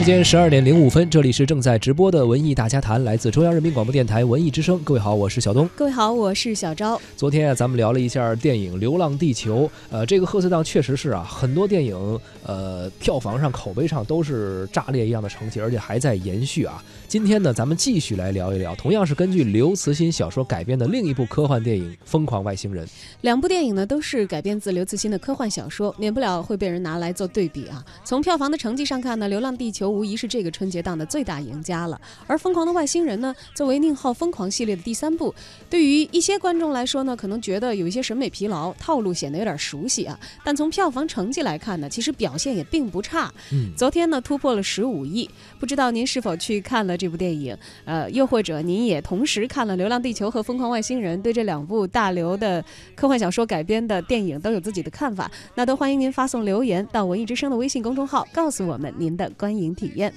[0.00, 4.78] 时间十二点零五分，这里是正在直播的文艺大家谈，来自中央人民广播电台文艺之声。
[4.78, 5.68] 各位好，我是小东。
[5.76, 6.98] 各位好，我是小昭。
[7.18, 9.64] 昨天啊，咱们聊了一下电影《流浪地球》。
[9.90, 16.82] 呃，这个贺岁档确实是啊，很多电影呃票房上、口碑上都是炸裂一样的成绩，而且还在延续啊。
[17.10, 22.86] 今天呢，咱们继续来聊一聊，同样是根据刘慈欣小说改编的另一部科幻电影《疯狂外星人》。
[23.22, 27.84] 两部电影呢，都是改编自刘慈欣的科幻小说，免不了会被人拿来做对比啊。
[28.04, 32.00] 从票房的成绩上看呢，《流浪地球》无疑是这个春节档的最大赢家了。
[32.28, 35.34] 而《疯狂的外星人》呢，作为宁浩疯狂系列的第三部，
[35.68, 40.16] 对于一些观众来说呢，可能觉得有一些审美疲劳，套路显得有点熟悉啊。
[40.44, 43.34] 但从票房成绩来看呢，其实表现也并不差。
[43.52, 45.28] 嗯，昨天呢，突破了十五亿。
[45.58, 47.56] 不知道您是否去看了这部电影？
[47.86, 52.62] 呃，又或者您也同时看了《流浪地球》和《疯狂外星人》，对这两部大刘的
[52.94, 55.30] 科幻小说改编的电影都有自己的看法？
[55.54, 60.12] 那都欢迎您发送留言到文艺之声的微信公众号，告诉我们您的观影体验。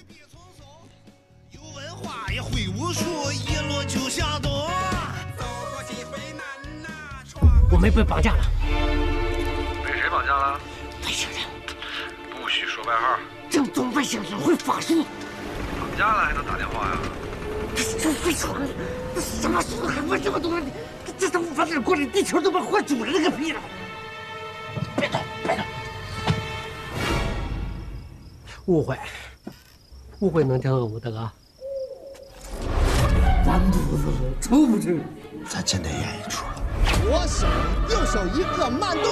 [1.52, 4.70] 有文化也会武术，一路就下多。
[5.38, 6.44] 走过几回难
[6.84, 6.90] 呐，
[7.26, 8.44] 闯我们被绑架了，
[9.86, 10.60] 被谁绑架了？
[11.06, 11.40] 外星人，
[12.30, 13.18] 不许说外号。
[13.50, 15.06] 正宗外星人会法术，
[15.94, 16.98] 绑架了还能打电话呀？
[17.76, 18.60] 这会闯，
[19.14, 20.60] 这什么时候还问这么多？
[21.06, 23.62] 这这都无法忍过来，地球都把换主人了个屁了！
[24.98, 25.64] 别动，别动！
[28.66, 28.98] 误会，
[30.20, 31.30] 误会能叫我大哥？
[33.46, 35.00] 完犊子了，出不去！
[35.48, 36.44] 咱真得演一出。
[37.04, 37.46] 左手
[37.90, 39.04] 右手一个慢动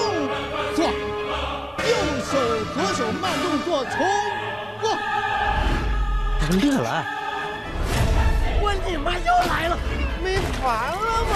[0.76, 1.94] 作，右
[2.26, 2.40] 手
[2.74, 4.41] 左手慢动作重过。
[6.52, 7.06] 怎么乐了？
[8.62, 9.78] 我你妈又来了！
[10.22, 11.32] 没完了吗？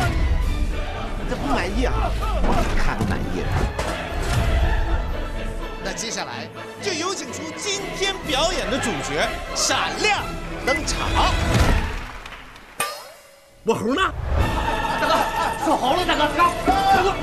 [1.30, 2.12] 这不满意啊？
[2.44, 3.48] 我看满意了。
[5.86, 6.50] 那接下来
[6.82, 10.22] 就有请出今天表演的主角闪亮
[10.66, 11.08] 登场。
[13.64, 14.02] 我猴呢？
[15.00, 15.16] 大哥，
[15.64, 17.14] 锁猴了，大哥，大哥，大哥！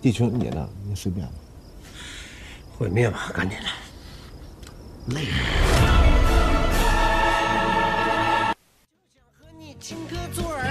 [0.00, 0.68] 地球你呢？
[0.86, 1.32] 你随便吧。
[2.82, 5.14] 毁灭吧，赶紧的！
[5.14, 5.36] 累了。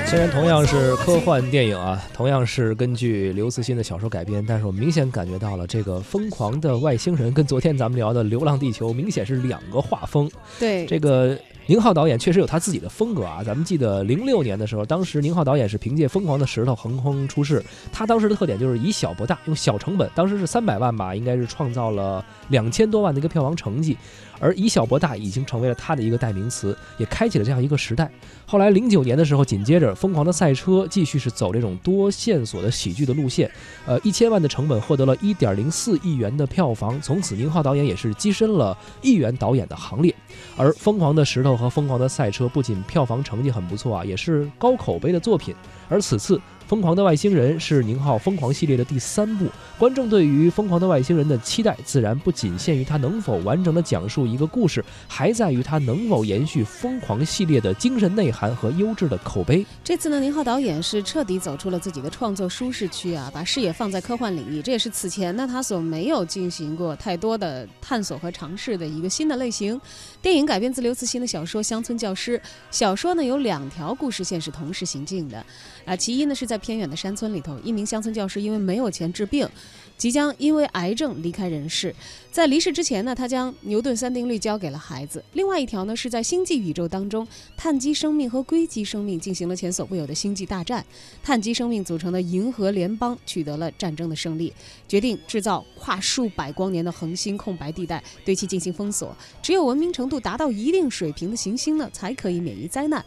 [0.08, 10.30] 虽然同样是科幻电影啊，同样是根据刘慈欣的小说改编，但是我明显感觉到了这个《疯狂的外星人》跟昨天咱们聊的《流浪地球》明显是两个画风。
[10.60, 11.40] 对，这个
[11.72, 13.42] 宁浩导演确实有他自己的风格啊。
[13.42, 23.96] 咱们记得零六年的时候，当时宁浩导演是凭借《疯狂的石头》横空出世，他当时的特点就是以小博大，用小成本，当时是三百万吧，应该是创造了两千多万的一个票房成绩。
[24.42, 28.12] 而以小博大已经成为了他的一个代名词，也开启了这样一个时代。
[28.46, 33.50] 后来零九年的时候，紧接着《疯狂的赛车》继续是走这种多线索的喜剧的路线，
[33.86, 40.14] 呃，一千万的成本获得了一点零四亿元的票房，从此宁浩导演也是跻身了亿元导演的行列。
[40.58, 45.56] 而《疯狂的石头》和《疯狂的赛车》不仅票房成绩很不错啊，也是高口碑的作品。
[45.88, 46.38] 而此次
[46.72, 49.46] 《疯狂的外星人》是宁浩疯狂系列的第三部，
[49.78, 59.66] 观众对于《疯狂的外星人》的期待自然不仅限于他能否完整的讲述一个故事，还在于他能否延续疯狂系列的精神内涵和优质的口碑。
[59.84, 69.78] 这次呢，宁浩导演是彻底走出了自己的创作舒适区啊，把视野放在科幻领域，这也是此前呢他所没有进行过太多的探索和尝试的一个新的类型。
[70.22, 72.40] 电影改编自刘慈欣的小说《乡村教师》，
[72.70, 75.46] 小说呢有两条故事线是同时行进的，
[75.84, 79.50] 啊，其一呢是在偏远的山村里头，一名乡村教师因为没有钱治病，
[79.98, 81.94] 即将因为癌症离开人世。
[82.32, 85.22] 在离世之前呢，他将牛顿三定律交给了孩子。
[85.34, 87.28] 另外一条呢是在星际宇宙当中，
[87.58, 90.86] 碳基生命和硅基生命进行了前所未有的星际大战。
[91.22, 94.54] 碳基生命组成的银河联邦取得了战争的胜利，
[94.88, 99.16] 决定制造跨数百光年的恒星空白地带，对其进行封锁。
[99.42, 103.04] 只有文明程度达到一定水平的行星呢，才可以免于灾难。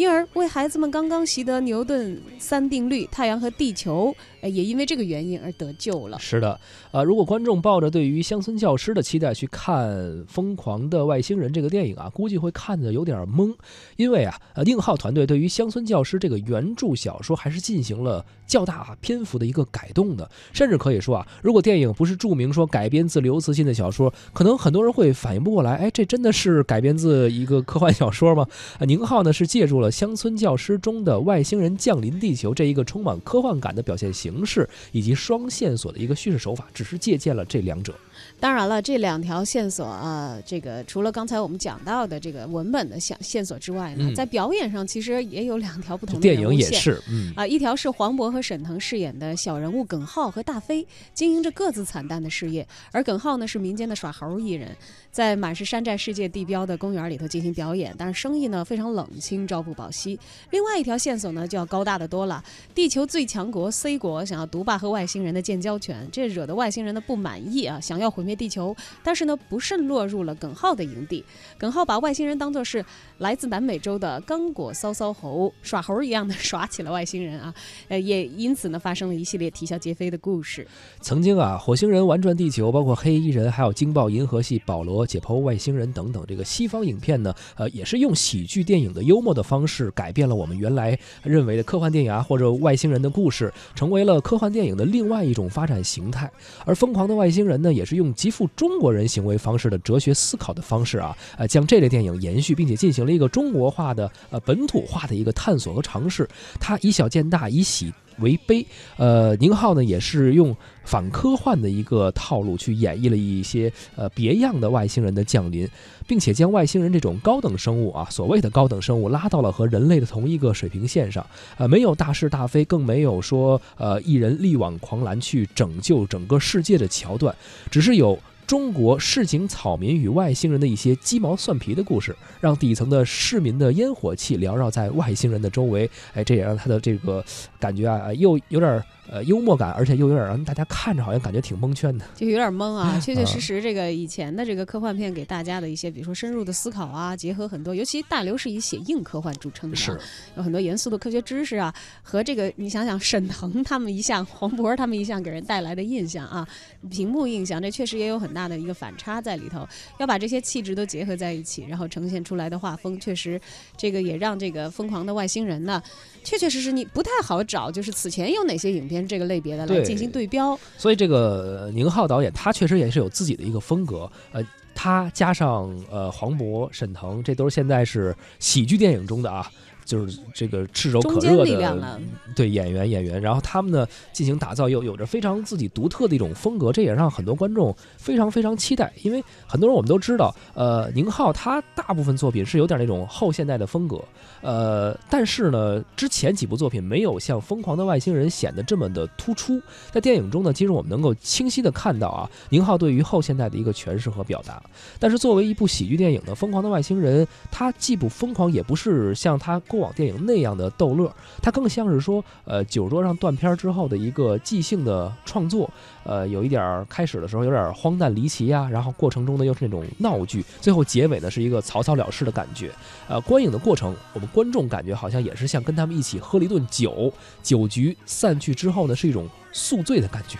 [0.00, 6.18] 因而，为孩子们刚刚习得牛顿三定律，太阳和地球，呃，也因为这个原因而得救了。
[6.18, 6.58] 是的，
[6.90, 9.90] 呃，如果观众抱着对于乡村教师的期待去看
[10.26, 13.54] 《疯狂的外星人》这个电影啊，估计会看得有点懵，
[13.96, 28.46] 因为啊，呃，宁浩团队对于乡村教师这个原著小说还是进行了较大篇幅的一个改动的，甚至可以说啊，如果电影不是注明说改编自刘慈欣的小说，可能很多人会反应不过来，哎，这真的是改编自一个科幻小说吗？
[28.78, 37.94] 呃，宁浩呢是借助了乡村教师中的外星人降临地球这一个充满科幻感的表现形式，以及双线索的一个叙事手法，只是借鉴了这两者。
[38.38, 44.14] 当然了，这两条线索啊，这个除了刚才我们讲到的这个文本的线线索之外呢，嗯。
[44.14, 54.76] 在表演上其实也有两条不同的电影也是，嗯，啊，一条是黄渤和沈腾饰演的小人物耿浩和大飞，经营着各自惨淡的事业，而耿浩呢是民间的耍猴艺人，
[55.10, 60.18] 在满是山寨世界地标的公园里头进行表演，但是生意呢非常冷清，招不不保夕。
[60.50, 62.42] 另外一条线索呢就要高大的多了，
[62.74, 68.74] 地球最强国 C 国想要独霸和外星人的建交权，这惹得外星人的不满意啊，想要毁灭地球，
[69.04, 71.24] 但是呢不慎落入了耿浩的营地。
[71.56, 72.84] 耿浩把外星人当作是
[73.18, 77.54] 来自南美洲的刚果骚骚猴，耍猴一样的耍起了外星人啊。
[77.86, 80.66] 呃，也因此呢，发生了一系列啼笑皆非的故事。
[81.00, 96.30] 曾经啊，火星人玩转地球，包括黑衣人，还有惊爆银河系保罗、解剖外星人等等，这个西方影片呢，呃，也是用喜剧电影的幽默的方方式，改变了我们原来认为的科幻电影啊或者外星人的故事，成为了科幻电影的另外一种发展形态。
[96.64, 106.26] 而疯狂的外星人呢，也是用极富中国人行为方式的哲学思考的方式啊，呃，将这类电影延续，并且进行了一个中国化的、呃本土化的一个探索和尝试。
[106.58, 108.64] 它以小见大，以喜为悲。
[108.96, 115.68] 呃，宁浩呢也是用反科幻的一个套路去演绎了一些呃别样的外星人的降临，
[116.06, 121.24] 并且将外星人这种高等生物啊，所谓的高等生物拉到了和人类的同一个水平线上。
[121.58, 127.34] 呃，没有大是大非，更没有说呃一人力挽狂澜去拯救整个世界的桥段，
[127.70, 128.18] 只是有。
[128.50, 137.24] 中国市井草民与外星人的一些鸡毛蒜皮的故事，让底层的市民的烟火气缭绕在外星人的周围，哎，这也让他的这个
[137.60, 142.04] 感觉啊，又有点儿呃幽默感，而且又有点让大家看着好像感觉挺蒙圈的。
[142.16, 142.98] 就有点懵啊。
[142.98, 150.00] 确确实实，这个以前的这个科幻片给大家的一些，比如说深入的思考啊，结合很多，尤其大刘是以写硬科幻著称的、啊，是
[150.36, 156.44] 有很多严肃的科学知识啊，和这个你想想沈腾他们一向、黄渤他们一向给人带来的印象啊，
[156.90, 159.66] 屏幕印象，这确实也有很大的一个反差在里头。
[159.98, 163.40] 要把这些气质都结合在一起，然后呈现出来的画风，确实
[163.76, 165.82] 这个也让这个疯狂的外星人呢，
[166.24, 170.58] 确确实实你不太好找，就是此前有哪些影片这个类别的来进行对标。
[170.76, 174.42] 所以这个呃宁浩导演他确实也是有自己的一个风格，呃，
[174.74, 179.50] 他加上呃黄渤、沈腾，这都是现在是喜剧电影中的啊。
[179.90, 181.98] 就是这个炙手可热的
[182.36, 188.92] 对演员演员，然后他们呢进行打造，又有着非常自己独特的一种风格，这也让很多观众非常非常期待。
[189.02, 194.00] 因为很多人我们都知道，呃，宁浩他大部分作品是有点那种后现代的风格，
[194.42, 199.60] 呃，但是呢，之前几部作品没有像《疯狂的外星人》显得这么的突出。
[199.90, 204.62] 在电影中呢，其实我们能够清晰的看到啊，宁浩对于后现代的一个诠释和表达。
[205.00, 211.12] 但是作为一部喜剧电影呢，《疯狂的外星人》它既不疯狂，也不是像他过往电影那样的逗乐，
[211.42, 215.68] 它更像是说，呃，酒桌上断片之后的一个即兴的创作。
[216.02, 222.70] 呃，有一点开始的时候有点荒诞离奇呀、然后过程中呢又是那种闹剧，最后结尾呢是一个草草了事的感觉。
[223.08, 227.12] 呃，观影的过程，我们观众感觉好像也是像跟他们一起喝了一顿酒，
[227.42, 230.38] 酒局散去之后呢是一种宿醉的感觉。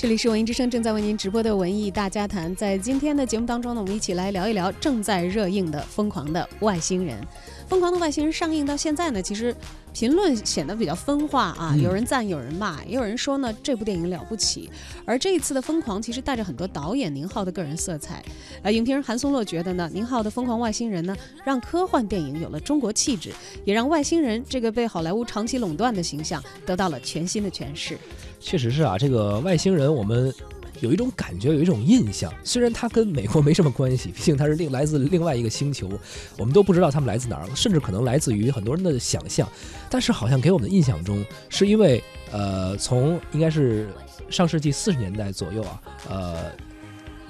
[0.00, 7.20] 这里是文艺之声正在为您直播的文艺大家谈，在今天的节目当中呢，我们一起来聊一聊正在热映的《疯狂的外星人》。
[7.70, 9.54] 《疯狂的外星人》上映到现在呢，其实
[9.94, 14.68] 评论显得比较分化啊，嗯有人赞，有人骂，也有人说呢这部电影了不起。
[15.04, 18.24] 而这一次的疯狂，其实带着很多导演宁浩的个人色彩。
[18.62, 23.30] 呃，影评人韩松洛觉得呢，宁浩的《疯狂外星人》呢，让科幻电影有了中国气质，
[23.64, 27.96] 也让外星人这个被好莱坞长期垄断的形象得到了全新的诠释。
[28.40, 30.34] 确实是啊，这个外星人我们。
[30.80, 32.32] 有一种感觉，有一种印象。
[32.42, 35.88] 虽然它跟美国没什么关系， 毕竟它是另来自另外一个星球，
[36.36, 39.48] 我们都不知道他们来自哪儿，甚至可能来自于很多人的想象。
[39.88, 43.88] 但是好像给我们的印象中，是因为呃，从应该是
[44.28, 46.52] 上世纪四十年代左右啊，呃，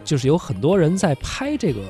[0.05, 1.81] 就是有很多人在拍这个。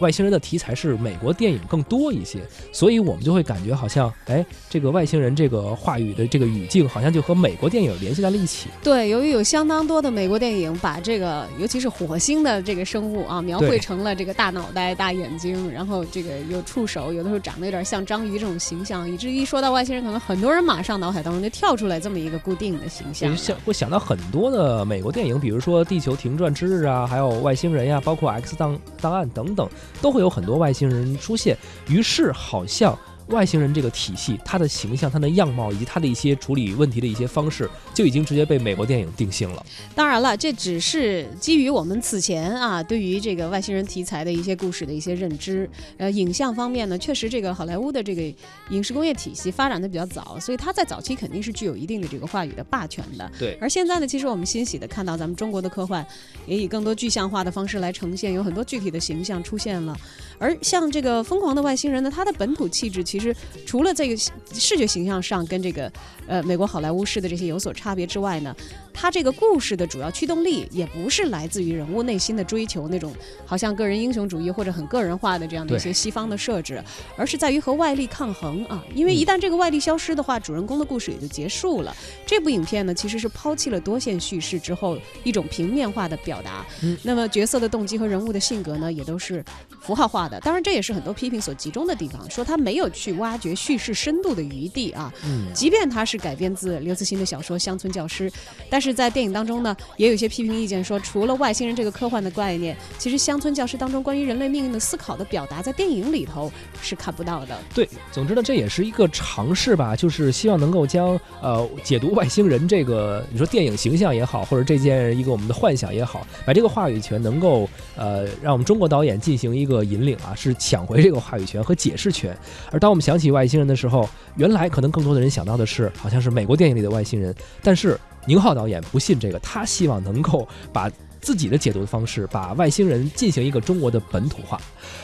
[0.00, 2.40] 外星人的题材是美国电影更多一些，
[2.72, 8.68] 所以我们就会感觉好像，哎，这个外星人这个话语的这个语境，好像就和美国电影联系在了一起。
[8.82, 23.36] 对，由于有相当多的美国电影把这个，尤其是火星的这个生物啊，描绘成了这个大脑袋、大眼睛，然后这个有触手，有的时候长得有点像章鱼这种形象，以至于一说到外星人，可能很多人马上脑海当中就跳出来这么一个固定的形象。
[23.36, 29.68] 想会想到很多的美国电影，比如说《地球停转之日》啊，还有外星人呀，包括《X 档档案》等等，
[30.00, 31.56] 都会有很多外星人出现。
[31.88, 32.96] 于是好像。
[33.28, 39.64] 外星人这个体系，它的形象、它的样貌以及它的一些处理问题的一些方式，就已经直接被美国电影定性了。
[39.94, 45.68] 当然了，这只是基于我们此前啊对于这个外星人题材的一些故事的一些认知。
[45.96, 48.22] 呃，影像方面呢，确实这个好莱坞的这个
[48.70, 53.30] 影视工业体系发展的比较早，所以它在早期肯定是具有一定的这个话语的霸权的。
[53.38, 53.56] 对。
[53.60, 56.06] 而现在呢，其实我们欣喜的看到咱们中国的科幻
[56.46, 59.96] 也以更多具象化的方式来呈现，有很多具体的形象出现了。
[60.38, 63.32] 而像这个疯狂的外星人呢，它的本土气质其实
[63.64, 64.16] 除了这个
[64.52, 65.92] 视觉形象上跟这个
[66.26, 68.52] 呃美国好莱坞式的这些有所差别之外呢，
[68.92, 73.14] 它这个故事的主要驱动力也不是来自于人物内心的追求那种
[73.46, 76.82] 好像个人英雄主义或者很个人化的这样的一些西方的设置，
[77.16, 78.84] 而是在于和外力抗衡啊。
[78.96, 81.96] 因为一旦这个外力消失的话，主人公的故事也就结束了。
[82.26, 86.66] 这部影片呢，其实是抛弃了多线叙事之后一种平面化的表达，
[87.04, 89.44] 那么角色的动机和人物的性格呢，也都是
[89.80, 90.40] 符号化的。
[90.40, 95.12] 当然，这也是很多批评所集中的地方，说他没有去挖掘叙事深度的余地啊。
[95.24, 98.30] 嗯，即便它是改编自刘慈欣的小说《乡村教师》，
[98.68, 106.50] 但是在电影当中呢，也有一些批评意见说，除了外星人这个科幻的概念，其实《乡村教师》当中关于人类命运的思考的表达，在电影里头
[106.82, 107.56] 是看不到的。
[107.74, 120.52] 对，总之呢，这也是一个尝试吧，就是希望能够将呃解读外星人这个，你说电影形象也好，或者这件一个我们的幻想也好，把这个话语权能够呃让我们中国导演进行一个引领啊，是。
[120.64, 122.34] 抢回这个话语权和解释权，
[122.70, 127.34] 而当我们想起外星人的时候，原来可能更多的人想到的是，好像是美国电影里的外星人。
[127.60, 130.88] 但是宁浩导演不信这个，他希望能够把
[131.20, 134.60] 自己的解读的方式，把外星人进行一个中国的本土化。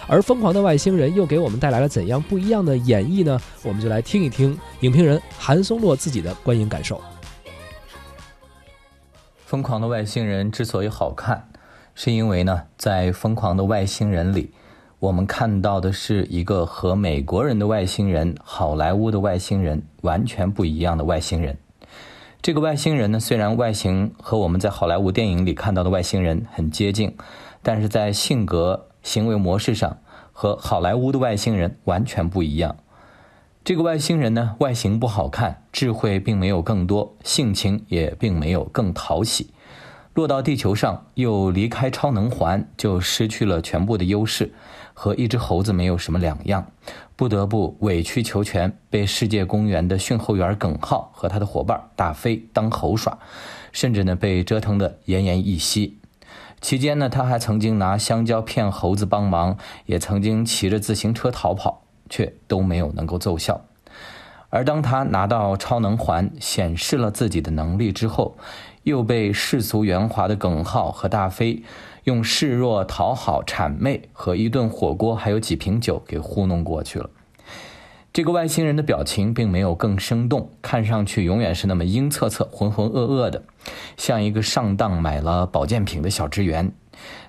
[0.07, 3.41] 而《疯狂的外星人》又给我们带来了怎样不一样的演绎呢？
[3.65, 6.95] 我们就来听一听影评人韩松洛自己的观影感受。
[9.45, 11.49] 《疯狂的外星人》之所以好看，
[11.97, 14.53] 是因为呢，在《疯狂的外星人》里。
[15.01, 21.57] 我们看到的是一个和美国人的外星人、好莱坞的外星人完全不一样的外星人。
[22.43, 27.17] 这个外星人呢，虽然外形和我们在好莱坞电影里看到的外星人很接近，
[27.63, 29.97] 但是在性格、行为模式上
[30.33, 32.77] 和好莱坞的外星人完全不一样。
[33.65, 39.49] 这个外星人呢，外形不好看，智慧并没有更多，性情也并没有更讨喜。
[40.13, 44.53] 落到地球上，又离开超能环，就失去了全部的优势。
[45.03, 46.73] 和一只猴子没有什么两样，
[47.17, 53.19] 不得不委曲求全，被世界公园的训后员耿浩和他的伙伴大飞当猴耍，
[53.73, 55.99] 甚至呢被折腾得奄奄一息。
[56.61, 63.65] 期间呢，他还曾经拿香蕉骗猴子帮忙，也曾经骑着自行车逃跑，却都没有能够奏效。
[64.51, 68.37] 而当他拿到超能环，显示了自己的能力之后，
[68.83, 71.63] 又被世俗圆滑的耿浩和大飞。
[72.05, 77.11] 用示弱、讨好、谄媚和一顿火锅，还有几瓶酒给糊弄过去了。
[78.13, 83.45] 这个外星人的表情并没有更生动，看上去永远是那么阴恻恻、浑浑噩噩的，
[83.97, 86.73] 像一个上当买了保健品的小职员。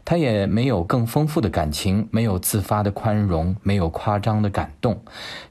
[0.04, 5.02] 他也没有更丰富的感情，没有自发的宽容，没有夸张的感动，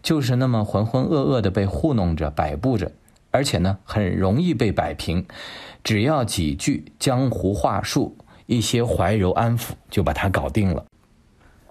[0.02, 2.90] 就是那么浑浑噩噩的被糊弄着、摆布着，
[3.30, 5.24] 而且呢，很容易被摆平，
[5.84, 8.16] 只要几句江湖话术。
[8.50, 10.84] 一些怀柔安抚就把它搞定了，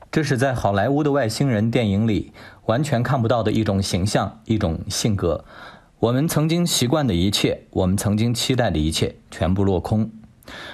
[0.10, 2.32] 这是在好莱坞的外星人电影里
[2.68, 5.44] 完全看不到的一种形象、一种性格。
[6.00, 10.10] 我们曾经习惯的一切，我们曾经期待的一切，全部落空。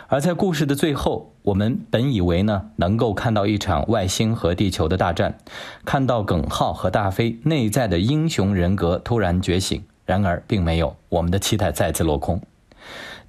[0.07, 5.39] 而在故事的最后，我们本以为呢能够看到一场外星和地球的大战，
[5.85, 12.39] 看到耿浩和大飞内在的英雄人格突然觉醒，然而并没有，我们的期待再次落空。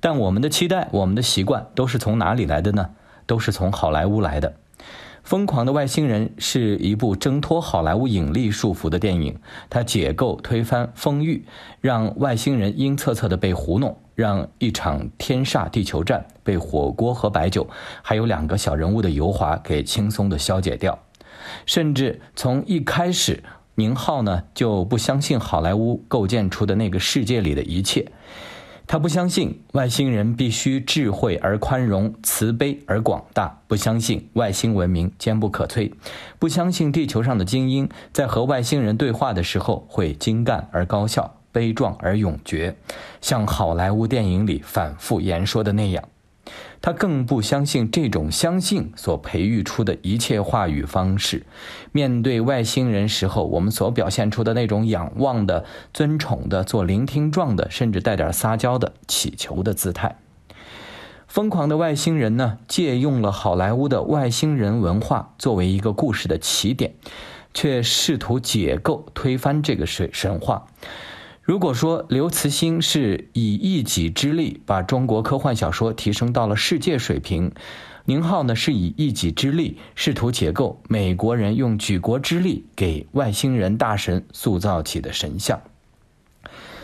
[0.01, 2.91] 但我们的期待，我们的习惯，都是从哪里来的呢？
[3.27, 4.51] 都是从好莱坞来的。
[5.29, 9.37] 《疯狂的外星人》是一部挣脱好莱坞引力束缚的电影，
[9.69, 11.45] 它解构、推翻封域，
[11.81, 17.69] 让外星人阴恻恻的被糊弄，让一场天煞地球战被火锅和白酒，
[18.03, 20.97] 还有两个小人物的油滑给轻松的消解掉。
[21.65, 23.43] 甚至从一开始，
[23.75, 28.07] 宁浩呢就不相信好莱坞构建出的那个世界里的一切。
[28.89, 35.93] 他不相信外星人必须智慧而宽容、慈悲而广大，不相信外星文明坚不可摧，
[36.39, 42.77] 不相信地球上的精英在和外星人对话的时候会精干而高效、悲壮而永绝，
[43.21, 46.05] 像好莱坞电影里反复言说的那样。
[46.87, 51.45] 他更不相信这种相信所培育出的一切话语方式。
[51.91, 60.19] 面对外星人时候，我们所表现出的那种仰望的、尊崇的、做聆听状的，甚至带点撒娇的乞求的姿态。
[61.27, 66.95] 疯狂的外星人呢，借用了好莱坞的外星人文化作为一个故事的起点，
[67.53, 70.69] 却试图解构、推翻这个神神话。
[71.47, 77.53] 如果说刘慈欣是以一己之力把中国科幻小说提升到了世界水平，
[78.05, 85.63] 宁浩呢是以一己之力试图解构美国人用举国之力给外星人大神塑造起的神像。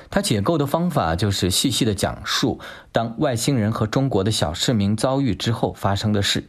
[0.08, 2.60] 他解构的方法就是细细的讲述
[2.92, 6.48] 当外星人和中国的小市民遭遇之后发生的事。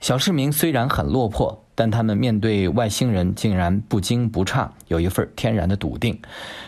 [0.00, 1.64] 小市民虽然很落魄。
[1.80, 6.20] 但他们面对外星人竟然不惊不诧，有一份天然的笃定，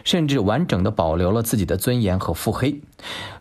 [0.05, 2.81] 甚至完整的保留了自己的尊严和腹黑。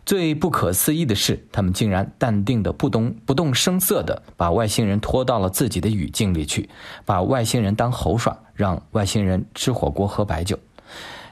[0.04, 6.68] 最不可思议的是，他们竟然淡定的不动不动声色的把外星人拖到了自己的语境里去，
[7.06, 10.58] 把外星人当猴耍，让外星人吃火锅喝白酒。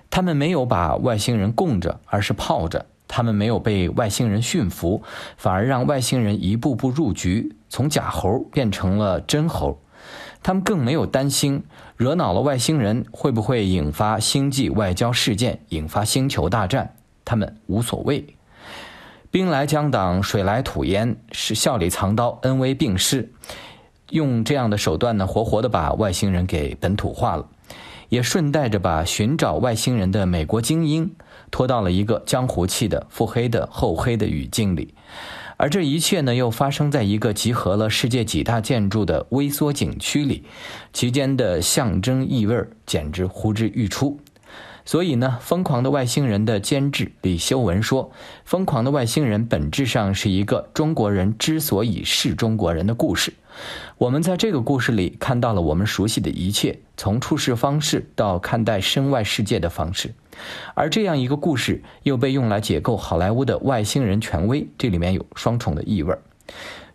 [0.08, 2.86] 他们没有把外星人供着，而是泡着。
[3.06, 5.02] 他们没有被外星人驯服，
[5.36, 9.78] 反而让外星人一步步入局，从假猴变成了真猴。
[10.42, 11.62] 他们更没有担心
[11.96, 16.96] 惹恼了外星人会不会引发星际外交事件，引发星球大战。
[17.24, 18.34] 他们无所谓，
[19.30, 23.30] 兵来将挡，水来土掩，是笑里藏刀，恩威并施。
[24.08, 27.46] 用这样的手段呢，活活的把外星人给本土化了，
[28.08, 31.14] 也顺带着把寻找外星人的美国精英
[31.52, 34.94] 拖到了一个江湖气的腹黑的厚黑的语境里。
[35.60, 40.42] 而这一切呢，又发生在一个集合了世界几大建筑的微缩景区里，
[40.90, 44.18] 其间的象征意味简直呼之欲出。
[44.90, 48.06] 所以呢，《疯狂的外星人》的监制李修文说，
[48.44, 53.32] 《疯狂的外星人》本质上是一个中国人之所以是中国人的故事。
[53.98, 60.12] 我们在这个故事里看到了我们熟悉的一切，从处事方式到看待身外世界的方式。
[60.74, 66.20] 而这样一个故事又被用来解构好莱坞的外星人权威，这里面有双重的意味儿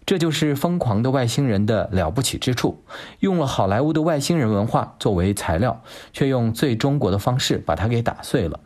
[0.06, 2.84] 这就是疯狂的外星人的了不起之处，
[3.20, 5.82] 用了好莱坞的外星人文化作为材料，
[6.14, 8.60] 却用最中国的方式把它给打碎了。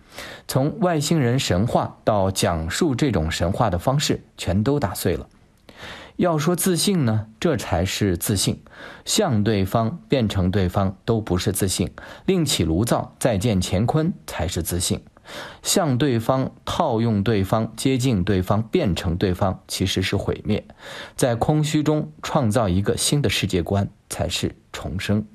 [0.47, 5.27] 从外星人神话到讲述这种神话的方式，全都打碎了。
[6.17, 8.61] 要说自信呢，这才是自信。
[9.05, 11.91] 向对方变成对方都不是自信，
[12.25, 15.01] 另起炉灶再见乾坤才是自信。
[15.61, 20.65] 向对方套用对方接近对方变成对方其实是毁灭，
[21.15, 25.25] 在空虚中创造一个新的世界观才是重生。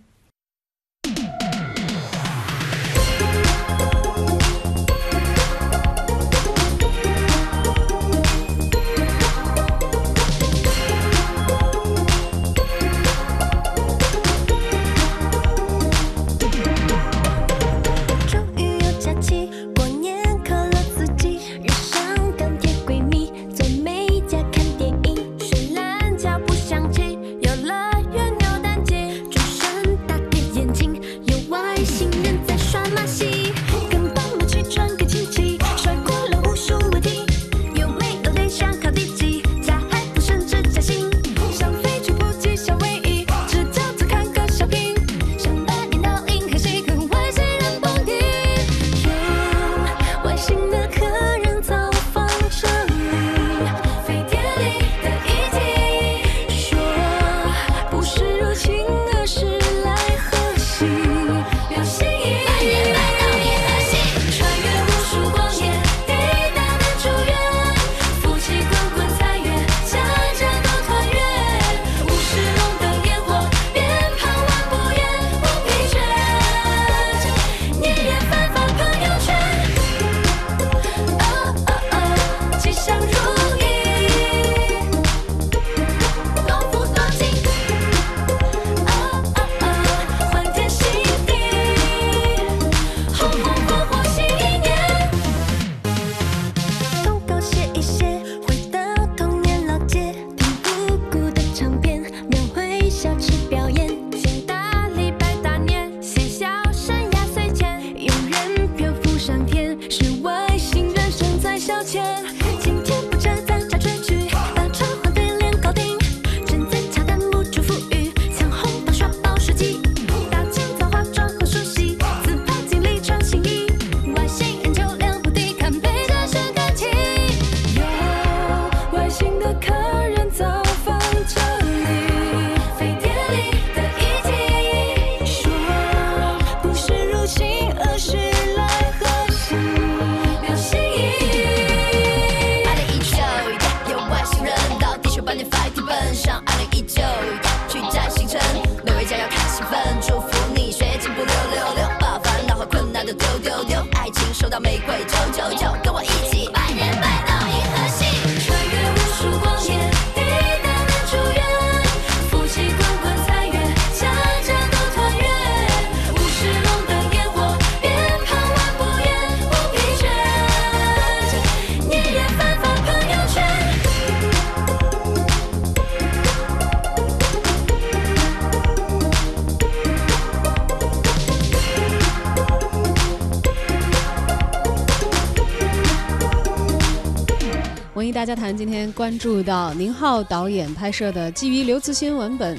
[188.15, 192.57] 大家谈今天关注到宁浩导演拍摄的基于刘慈欣文本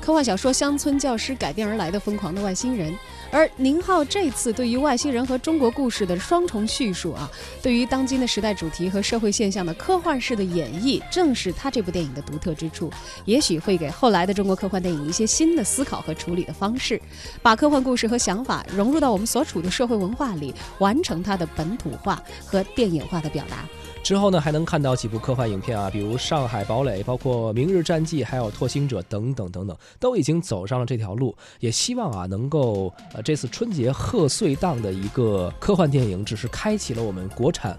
[0.00, 2.92] 科幻小说《乡村教师》改编而来的《疯狂的外星人》。
[3.30, 7.30] 而宁浩这次对于外星人和中国故事的双重叙述啊，
[7.62, 12.90] 对于当今的时代主题和社会现象的科幻式的演绎，正是他这部电影的独特之处。
[13.24, 17.00] 也许会给后来的中国科幻电影一些新的思考和处理的方式，
[17.42, 23.64] 把科幻故事和想法融入到我们所处的社会文化里，完成它的本土化和电影化的表达。
[24.06, 31.34] 之后呢，还能看到几部科幻影片啊，比如《上海堡垒》，包括《明日战记》，还有《拓星者》等等等等，都已经走上了这条路。
[31.58, 37.76] 也希望啊，能够呃这次春节贺岁档的一个科幻电影，只是开启了我们国产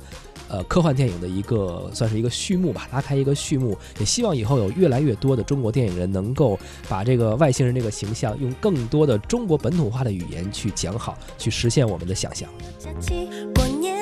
[0.50, 3.78] 呃科幻电影的一个算是一个序幕吧，拉开一个序幕。
[3.98, 6.60] 也希望以后有越来越多的中国电影人能够
[6.90, 12.50] 把这个外星人这个形象用更多的中国本土化的语言去讲好，去实现我们的想象。
[13.56, 13.96] 过年。